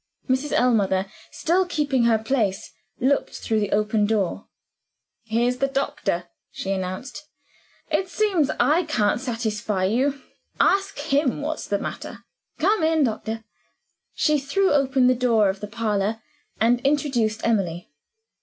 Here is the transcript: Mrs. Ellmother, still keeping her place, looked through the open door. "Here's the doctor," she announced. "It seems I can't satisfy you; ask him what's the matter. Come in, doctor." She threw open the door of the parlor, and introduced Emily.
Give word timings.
Mrs. 0.27 0.51
Ellmother, 0.53 1.05
still 1.29 1.63
keeping 1.67 2.05
her 2.05 2.17
place, 2.17 2.73
looked 2.99 3.35
through 3.35 3.59
the 3.59 3.71
open 3.71 4.07
door. 4.07 4.47
"Here's 5.25 5.57
the 5.57 5.67
doctor," 5.67 6.27
she 6.49 6.71
announced. 6.71 7.23
"It 7.91 8.09
seems 8.09 8.49
I 8.59 8.81
can't 8.87 9.21
satisfy 9.21 9.83
you; 9.85 10.19
ask 10.59 10.97
him 10.97 11.43
what's 11.43 11.67
the 11.67 11.77
matter. 11.77 12.23
Come 12.57 12.81
in, 12.81 13.03
doctor." 13.03 13.43
She 14.15 14.39
threw 14.39 14.73
open 14.73 15.05
the 15.05 15.13
door 15.13 15.49
of 15.49 15.59
the 15.59 15.67
parlor, 15.67 16.19
and 16.59 16.79
introduced 16.79 17.41
Emily. 17.45 17.91